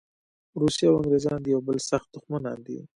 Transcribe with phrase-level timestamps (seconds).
[0.61, 2.79] روسیه او انګریزان د یوه بل سخت دښمنان دي.